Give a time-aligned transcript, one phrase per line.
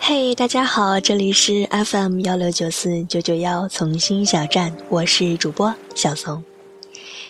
[0.00, 6.42] 嘿，大家好，这里是 FM 幺六九四九九幺从心小站，我是主播小松。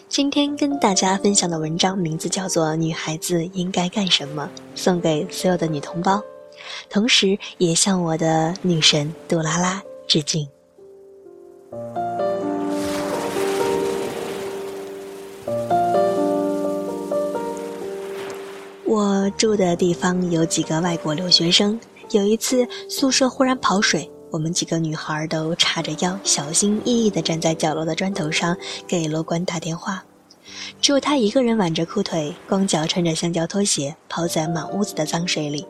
[0.08, 6.22] 今天跟大家分享的文章名字叫做《女孩子应该干什么》，送给所有的女同胞，
[6.88, 10.48] 同时也向我的女神杜拉拉致敬。
[18.90, 21.78] 我住的地方有几个外国留学生。
[22.10, 28.56] 有一次宿舍忽然跑水，我们几个女孩都叉着腰，小心翼翼地站在角落的砖头上
[28.88, 30.02] 给楼管打电话。
[30.80, 35.64] 只有她一个人挽着裤腿，光脚穿着橡胶拖鞋，泡在满屋子的脏水里。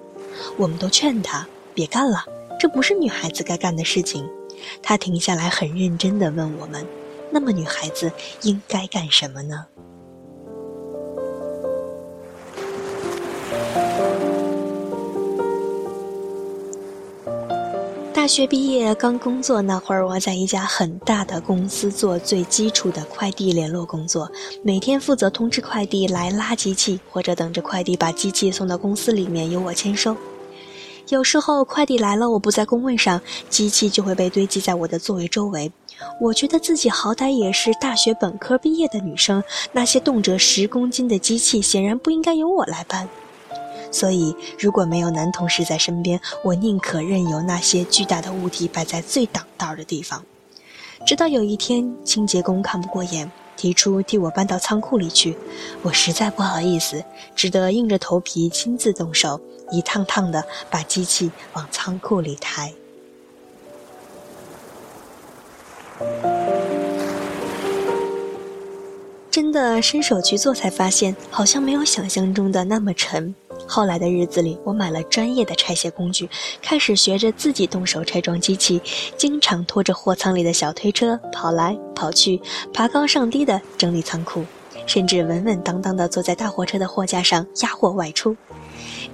[0.56, 2.24] 我们都劝她别干了，
[2.58, 4.26] 这不是女孩子该干的事情。
[4.82, 6.86] 她停下来，很认真地问我们
[7.30, 9.66] ：“那么女孩子应该干什么呢？”
[18.20, 24.30] 大学毕业刚工作那会儿，我在一家很大的公司做最基础的快递联络工作，
[24.62, 30.14] 每天负责通知快递来拉机器，或者等着快递把机器送到公司里面由我签收。
[31.08, 35.72] 有时候快递来了，我不在工位上，机器就会被堆积在我的座位周围。
[36.20, 43.08] 我觉得自己好歹也是大学本科毕业的女生，那些动辄十公斤的机器显然不应该由我来搬。
[43.90, 50.24] 所以，如果没有男同事在身边，我宁可任由那些巨大的物体摆在最挡道的地方。
[51.06, 55.36] 直到有一天，清洁工看不过眼，提出替我搬到仓库里去。
[55.82, 57.02] 我实在不好意思，
[57.34, 62.72] 只得硬着头皮亲自动手，一趟趟的把机器往仓库里抬。
[69.30, 73.34] 真的伸手去做，才发现好像没有想象中的那么沉。
[73.66, 76.28] 后来的日子里，我买了专业的拆卸工具，
[76.60, 78.80] 开始学着自己动手拆装机器，
[79.16, 82.40] 经常拖着货仓里的小推车跑来跑去，
[82.72, 84.44] 爬高上低的整理仓库，
[84.86, 88.36] 甚至稳稳当当的坐在大货车的货架上压货外出。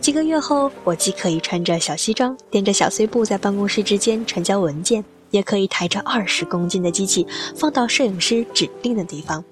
[0.00, 7.26] 几个月后，我既可以穿着小西装，掂着小碎布在办公室之间传交文件，也可以抬着二十公斤的机器
[7.56, 9.42] 放到摄影师指定的地方。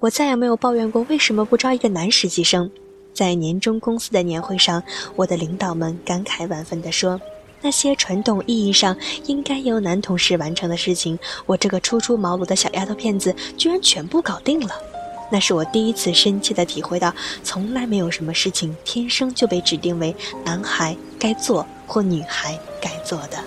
[0.00, 2.70] 我再也没有抱怨过为什么不招一个男实习生。
[3.12, 4.82] 在年终公司的年会上，
[5.16, 7.20] 我的领导们感慨万分地说
[7.60, 14.74] ：“那些传统意义上应该由男同事完成的事情，我这个初出茅庐的小丫头片子居然全部搞定了。”
[15.32, 20.12] 那是我第一次深切地体会到，从来没有什么事情天生就被指定为
[20.44, 23.38] 男孩该做或女孩该做的。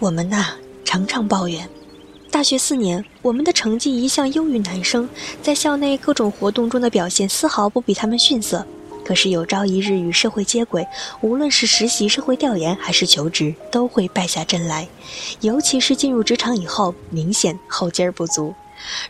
[0.00, 0.46] 我们呐，
[0.84, 1.68] 常常抱怨。
[2.34, 5.08] 大学四年，我们的成绩一向优于男生，
[5.40, 8.66] 在校内各种活动中的表现丝毫不比他们逊色。
[9.04, 10.84] 可是有朝一日与社会接轨，
[11.20, 14.88] 无论是实习、社会调研还是求职，都会败下阵来。
[15.42, 18.52] 尤其是进入职场以后，明显后劲儿不足。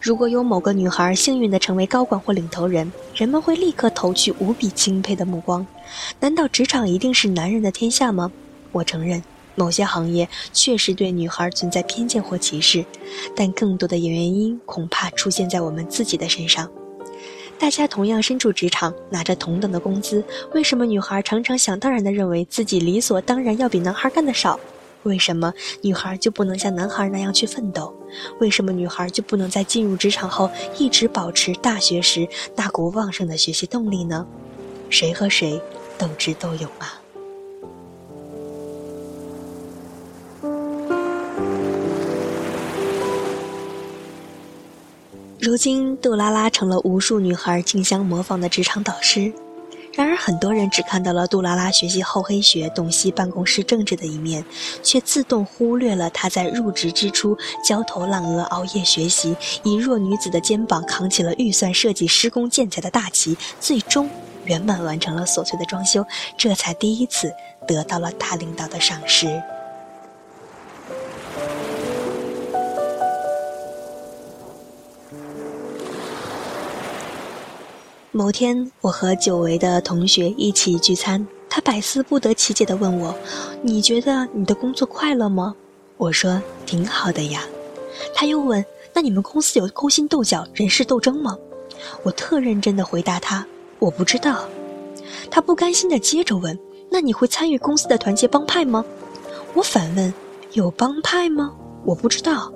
[0.03, 5.67] 如果有某个女孩幸运地成为高管或领头人，人们会立刻投去无比钦佩的目光。
[6.21, 8.31] 难道职场一定是男人的天下吗？
[8.71, 9.23] 我承认。
[9.55, 12.85] 某些行业确实对女孩存在偏见或歧视，
[13.35, 16.71] 但更多的原因恐怕出现在我们自己的身上。
[17.57, 24.59] 大家同样身处职场，拿着同等的工资，为什么女孩常常想当然地认为自己理所当然要比男孩干得少？
[25.05, 27.95] 为什么女孩就不能像男孩那样去奋斗？
[28.41, 32.27] 为什么女孩就不能在进入职场后一直保持大学时
[32.57, 34.27] 那股旺盛的学习动力呢？
[34.91, 35.61] 谁和谁
[35.97, 37.04] 斗智斗勇啊！
[45.45, 49.31] 如今，杜拉拉成了无数女孩竞相模仿的职场导师。
[49.93, 54.43] 然而，很多人只看到了杜拉拉学习厚黑学、洞悉办公室政治的一面，
[54.83, 64.09] 却自动忽略了她在入职之初焦头烂额、熬夜学习，以弱女子的肩膀扛起了预算、设计、施工、建材的大旗，最终
[64.47, 66.03] 圆满完成了琐碎的装修，
[66.39, 67.31] 这才第一次
[67.69, 69.43] 得到了大领导的赏识。
[78.17, 83.13] 某天，我和久违的同学一起聚餐，他百思不得其解地问我
[83.61, 85.53] ：“你觉得你的工作快乐吗？”
[85.99, 87.43] 我说：“挺好的呀。”
[88.15, 88.65] 他又问
[88.95, 91.37] ：“那你们公司有勾心斗角、人事斗争吗？”
[92.05, 93.45] 我特认真地回答他
[93.81, 94.45] ：“我不知道。”
[95.29, 96.57] 他不甘心地接着问
[96.89, 98.85] ：“那你会参与公司的团结帮派吗？”
[99.55, 100.15] 我反问
[100.55, 101.53] ：“有帮派吗？”
[101.85, 102.53] 我不知道。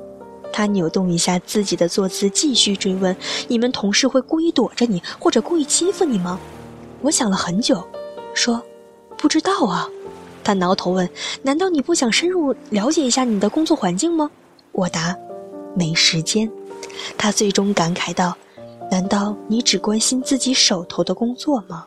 [0.53, 3.17] 他扭动一下自己的坐姿，继续追问
[3.49, 6.39] ：“你们同事会故意躲着你，或者故意欺负你吗？”
[7.03, 7.87] 我想了很久，
[8.35, 8.62] 说
[9.17, 9.89] ：“不知道啊。”
[10.43, 11.09] 他挠头问
[11.43, 14.31] ：“难道你不想深入了解一下你的工作环境吗？”
[14.73, 15.15] 我答
[15.77, 16.50] ：“没时间。”
[17.19, 18.37] 他最终感慨道
[18.91, 21.87] ：“难道你只关心自己手头的工作吗？”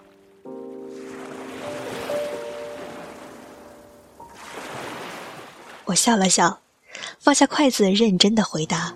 [5.85, 6.59] 我笑了笑，
[7.19, 8.93] 放下筷子，认真的回答。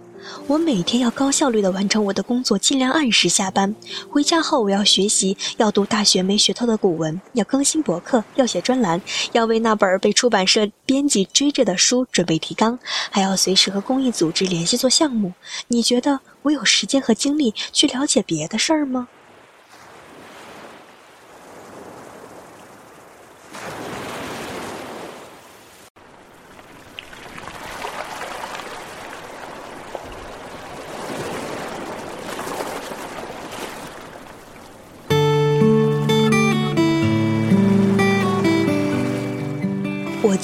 [0.48, 3.76] 我每天要高效率地完成我的工作，尽量按时下班。
[4.10, 9.00] 回家后，我要学习，要读大学没学透的古文，要更新博客，要写专栏，
[9.34, 12.80] 要为那本被出版社编辑追着的书准备提纲，
[13.12, 15.32] 还要随时和公益组织联系做项目。
[15.68, 19.08] 你觉得我有时间和精力去了解别的事儿吗？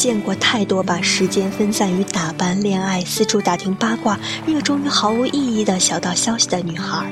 [0.02, 7.06] 见过太多把时间分散于打扮、恋爱、四处打听八卦、热衷于毫无意义的小道消息的女孩。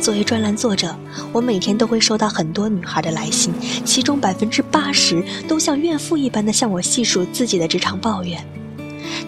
[0.00, 0.92] 作为专栏作者，
[1.30, 8.44] 我每天都会收到很多女孩的来信，其中百分之八十都像怨妇一般的向我细数自己的职场抱怨。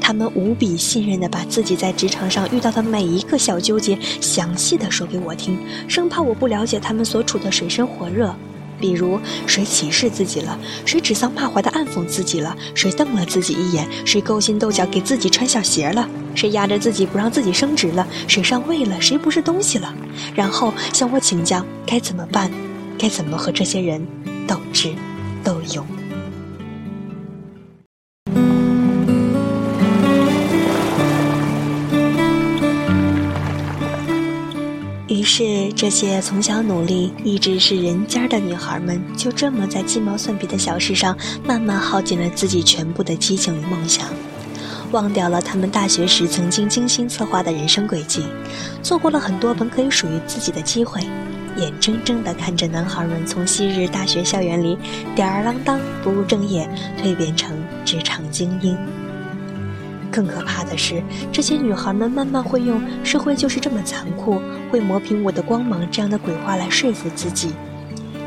[0.01, 5.57] 她们无比信任的把自己在职场上遇到的每一个小纠结详细的说给我听，
[5.87, 8.35] 生怕我不了解她们所处的水深火热。
[8.81, 19.93] 比如谁歧视自己了，谁指桑骂槐的暗讽自己了，谁瞪了自己一眼，谁勾心斗角给自己穿小鞋了，谁压着自己不让自己升职了，谁上位了，谁不是东西了，
[20.35, 22.51] 然后向我请教该怎么办，
[22.99, 24.07] 该怎么和这些人
[24.47, 24.93] 斗智
[25.43, 25.98] 斗勇。
[35.19, 44.07] 于是，这些从小努力、一直是人尖的女孩们，就这么在鸡毛蒜皮的小事上，慢慢耗尽了自己全部的激情与梦想，
[44.93, 48.23] 忘掉了他们大学时曾经精心策划的人生轨迹，
[48.81, 51.01] 错过了很多本可以属于自己的机会，
[51.57, 54.79] 眼睁睁地看着男孩们从昔日大学校园里
[55.17, 56.71] 吊儿郎当、不务正业，
[57.03, 58.79] 蜕变成职场精英。
[60.11, 61.03] 更可怕的是，
[61.33, 64.41] 这些女孩们慢慢会用“社会就是这么残酷，
[64.71, 67.53] 会磨平我的光芒”这样的鬼话来说服自己，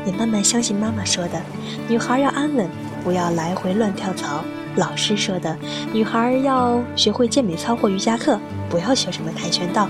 [0.06, 1.40] 也慢慢相信妈妈说的
[1.88, 2.68] “女孩要安稳，
[3.04, 4.44] 不要来回乱跳槽”，
[4.76, 5.56] 老师说的
[5.92, 8.38] “女孩要学会健美操或瑜伽课，
[8.70, 9.88] 不要学什么跆拳道”，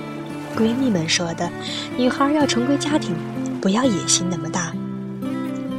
[0.57, 1.49] 闺蜜们说的
[1.97, 3.15] “女孩要重归家庭，
[3.61, 4.73] 不要野心那么大”，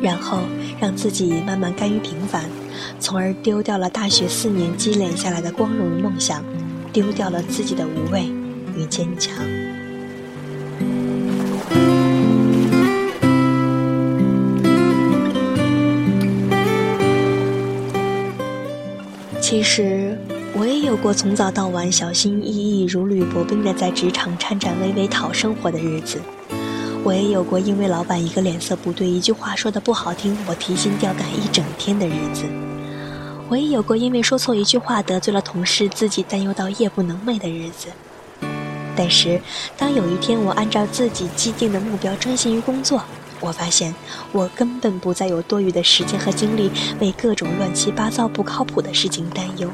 [0.01, 0.39] 然后
[0.79, 2.43] 让自己慢慢甘于平凡。
[2.99, 6.43] 从而丢掉了大学四年积累下来的光荣与梦想，
[6.91, 8.23] 丢掉了自己的无畏
[8.75, 9.33] 与坚强。
[19.39, 20.17] 其实，
[20.55, 26.19] 我也有过从早到晚小心翼翼、如履薄冰的在职场颤颤巍巍讨生活的日子。
[27.03, 32.45] 我也有过因为老板一个脸色不对、一句话说的不好听，我提心吊胆一整天的日子。
[33.49, 37.89] 我也有过因为说错一句话得罪了同事，自己担忧到夜不能寐的日子。
[38.95, 39.41] 但是，
[39.77, 43.03] 当有一天我按照自己既定的目标专心于工作，
[43.41, 43.93] 我发现
[44.31, 49.69] 我根本不再有多余的时间和精力为各种乱七八糟、不靠谱的事情担忧。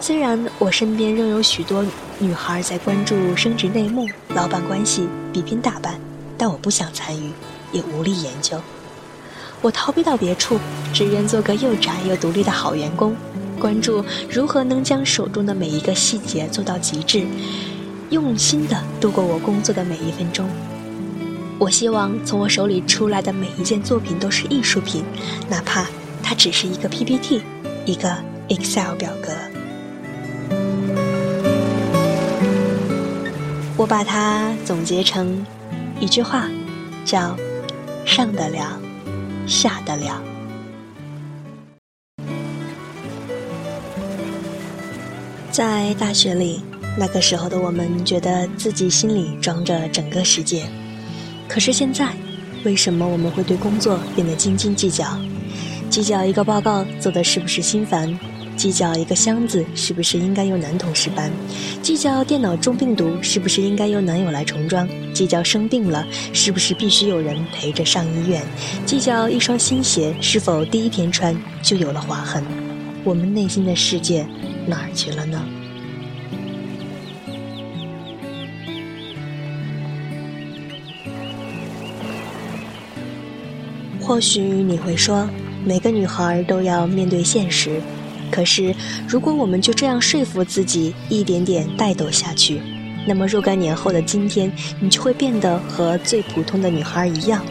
[0.00, 1.84] 虽然我身边仍有许多
[2.18, 5.94] 女孩在关注升职内幕、老板关系、比拼打扮，
[6.38, 7.32] 但我不想参与，
[7.72, 8.60] 也无力研究。
[9.62, 10.58] 我逃避到别处，
[10.92, 13.16] 只愿做个又宅又独立的好员工，
[13.58, 17.26] 关注如何能将手中的每一个细节做到极致，
[18.10, 20.48] 用心的度过我工作的每一分钟。
[21.58, 25.02] 我希望从我手里出来的每一件作品都是艺术品，
[25.48, 25.86] 哪怕
[26.22, 27.42] 它只是一个 PPT，
[27.86, 28.14] 一个
[28.48, 29.32] Excel 表格。
[33.78, 35.44] 我把它总结成
[35.98, 36.48] 一句话，
[37.04, 37.36] 叫
[38.04, 38.78] “上得了”。
[39.46, 40.22] 下得了。
[45.50, 46.60] 在大学里，
[46.98, 50.64] 那个时候的我们觉得自己心里装着整个世界。
[51.48, 52.12] 可是现在，
[52.64, 55.18] 为什么我们会对工作变得斤斤计较？
[55.88, 58.18] 计较一个报告做的是不是心烦？
[58.56, 61.30] 计较一个箱子是不是应该由男同事搬
[61.82, 64.88] 计较电脑中病毒是不是应该由男友来重装？
[65.12, 68.42] 计较生病了是不是必须有人陪着上医院？
[68.84, 72.42] 计较一双新鞋是否第一天穿就有了划痕？
[73.04, 74.26] 我们内心的世界
[74.66, 75.44] 哪儿去了呢？
[84.00, 85.28] 或许你会说
[85.64, 87.80] 每个女孩都要面对现实
[88.30, 88.74] 可是，
[89.08, 92.60] 如果我们就这样说服自己，一点点带斗下去，
[93.06, 97.44] 那么若干年后的今天，你就会变得和最普通的女孩一样，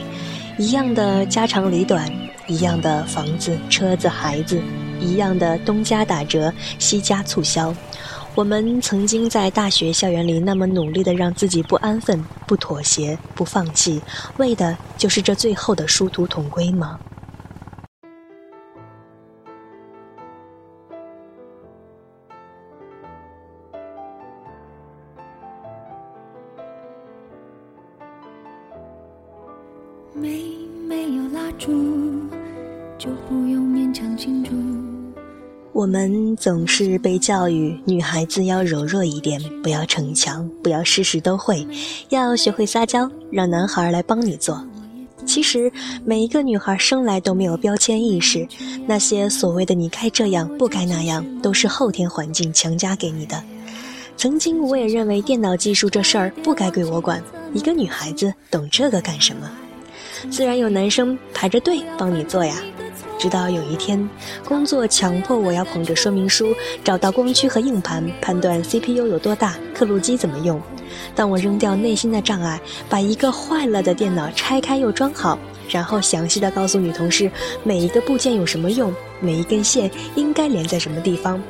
[0.58, 2.12] 一样的家长里短，
[2.48, 4.62] 一样的房子、车子、孩子，
[5.00, 7.74] 一样的东家打折，西家促销。
[8.36, 14.02] 我们曾经在大学校园里那么努力的让自己不安分、不妥协、不放弃，
[14.36, 17.00] 为的就是这最后的殊途同归吗？
[30.18, 30.46] 没
[30.88, 31.74] 没有蜡烛，
[32.98, 34.52] 就不用勉强庆祝。
[35.74, 41.68] 我们总是被教育，女孩子要柔弱一点，不要逞强，不要事事都会，
[42.08, 44.66] 要学会撒娇，让男孩来帮你做。
[45.26, 45.70] 其实
[46.06, 48.48] 每一个女孩生来都没有标签意识，
[48.88, 53.44] 那些所谓的你该这样，不该那样，都是后天环境强加给你的。
[54.16, 57.22] 曾经我也认为电脑技术这事儿不该归我管，
[57.54, 59.52] 一个女孩子懂这个干什么？
[60.30, 62.56] 自然有男生排着队帮你做呀。
[63.18, 64.10] 直到有一天，
[64.44, 66.54] 工作强迫我要捧着说明书，
[66.84, 70.62] 找到光驱和硬盘，判断 CPU 有多大，刻录机怎么用。
[71.16, 75.40] 当我扔掉内心的障碍，把一个坏了的电脑拆开又装好，
[75.70, 77.32] 然后详细的告诉女同事
[77.64, 81.42] 每一个部件有什么用，每一根线应该连在什么地方，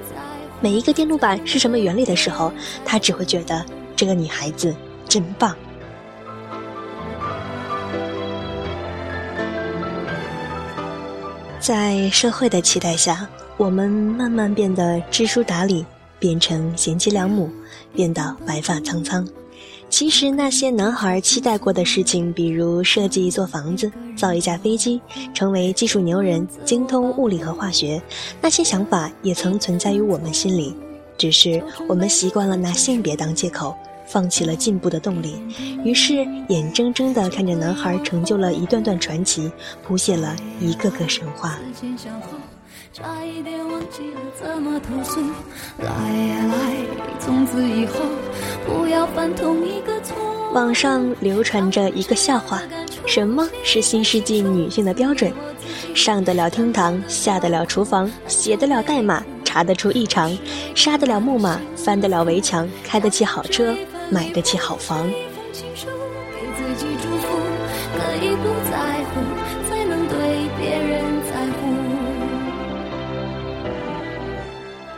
[0.61, 2.53] 每一个电路板是什么原理的时候，
[2.85, 3.65] 她只会觉得
[3.95, 4.73] 这个女孩子
[5.09, 5.53] 真棒。
[11.65, 15.83] 在社会的期待下，我们慢慢变得知书达理，
[16.19, 17.49] 变成贤妻良母，
[17.91, 19.27] 变得白发苍苍。
[19.89, 25.01] 其实那些男孩期待过的事情，比如设计一座房子、造一架飞机、
[25.33, 27.99] 成为技术牛人、精通物理和化学，
[28.39, 30.75] 那些想法也曾存在于我们心里，
[31.17, 33.75] 只是我们习惯了拿性别当借口。
[34.07, 35.41] 放弃了进步的动力，
[35.83, 39.51] 于是眼睁睁地看着男孩成就了一段段传奇，
[39.83, 41.57] 谱写了一个个神话。
[50.53, 52.61] 网上流传着一个笑话：
[53.05, 55.33] 什么是新世纪女性的标准？
[55.93, 60.37] 上得了厅堂，下得了厨房，写得了代码，查得出异常，
[60.73, 63.75] 杀得了木马，翻得了围墙，开得起好车。
[64.09, 65.09] 买得起好房。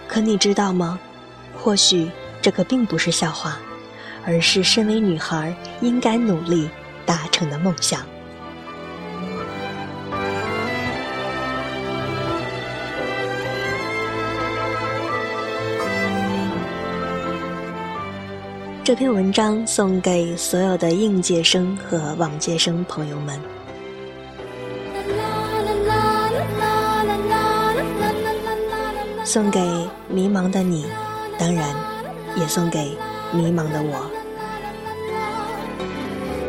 [0.07, 0.99] 可你知道吗？
[1.55, 2.09] 或许
[2.41, 3.57] 这个并不是笑话，
[4.25, 6.69] 而是身为女孩应该努力
[7.05, 8.05] 达成的梦想。
[18.87, 23.37] 这篇文章送给所有的应届生和往届生朋友们，
[29.25, 29.59] 送给
[30.07, 30.85] 迷茫的你，
[31.37, 31.67] 当然
[32.37, 32.97] 也送给
[33.33, 34.09] 迷茫的我。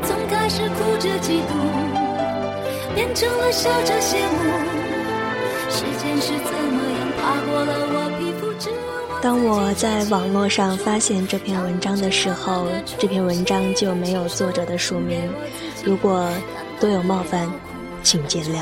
[0.04, 4.44] 从开始哭着嫉妒，变成了笑着羡慕，
[5.68, 8.07] 时间是怎么样爬过了我
[9.20, 15.20] 当我在网络上发现这篇文章的时候，这篇文章就没有作者的署名。
[15.84, 16.30] 如果
[16.78, 17.50] 多有冒犯，
[18.02, 18.60] 请见谅。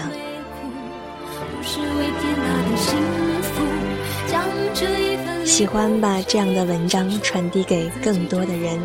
[5.44, 8.80] 喜欢把这样的文章传递给更多的人，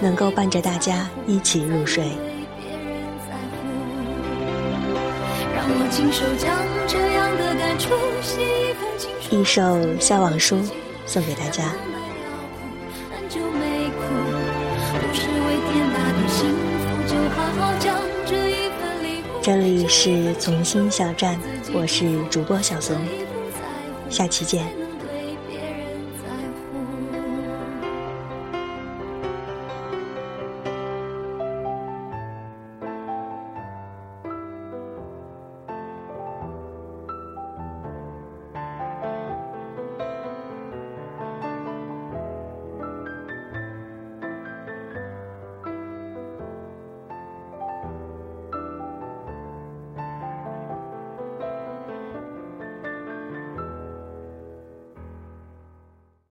[0.00, 2.04] 能够伴着大家一起入睡。
[9.30, 10.58] 一首笑忘书。
[11.06, 11.64] 送给大家。
[19.42, 21.38] 这里是从心小站，
[21.72, 22.96] 我是主播小松，
[24.08, 24.83] 下期见。